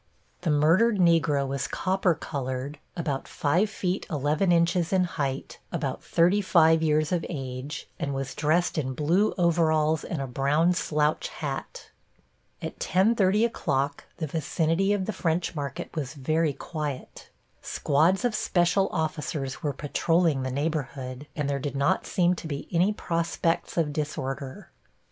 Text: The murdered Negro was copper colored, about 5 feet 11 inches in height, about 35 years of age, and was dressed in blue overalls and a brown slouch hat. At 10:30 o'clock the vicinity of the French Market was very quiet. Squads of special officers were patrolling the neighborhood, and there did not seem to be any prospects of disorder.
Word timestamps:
The 0.41 0.49
murdered 0.49 0.97
Negro 0.97 1.47
was 1.47 1.67
copper 1.67 2.15
colored, 2.15 2.79
about 2.97 3.27
5 3.27 3.69
feet 3.69 4.07
11 4.09 4.51
inches 4.51 4.91
in 4.91 5.03
height, 5.03 5.59
about 5.71 6.03
35 6.03 6.81
years 6.81 7.11
of 7.11 7.23
age, 7.29 7.87
and 7.99 8.11
was 8.11 8.33
dressed 8.33 8.79
in 8.79 8.95
blue 8.95 9.35
overalls 9.37 10.03
and 10.03 10.19
a 10.19 10.25
brown 10.25 10.73
slouch 10.73 11.27
hat. 11.29 11.91
At 12.63 12.79
10:30 12.79 13.45
o'clock 13.45 14.05
the 14.17 14.25
vicinity 14.25 14.91
of 14.91 15.05
the 15.05 15.13
French 15.13 15.53
Market 15.53 15.95
was 15.95 16.15
very 16.15 16.53
quiet. 16.53 17.29
Squads 17.61 18.25
of 18.25 18.33
special 18.33 18.89
officers 18.91 19.61
were 19.61 19.71
patrolling 19.71 20.41
the 20.41 20.49
neighborhood, 20.49 21.27
and 21.35 21.47
there 21.47 21.59
did 21.59 21.75
not 21.75 22.07
seem 22.07 22.33
to 22.37 22.47
be 22.47 22.67
any 22.71 22.91
prospects 22.91 23.77
of 23.77 23.93
disorder. 23.93 24.71